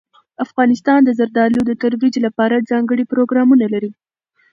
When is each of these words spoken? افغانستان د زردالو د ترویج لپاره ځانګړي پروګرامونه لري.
افغانستان 0.45 0.99
د 1.03 1.09
زردالو 1.19 1.59
د 1.65 1.71
ترویج 1.81 2.15
لپاره 2.25 2.65
ځانګړي 2.69 3.03
پروګرامونه 3.11 3.65
لري. 3.73 3.91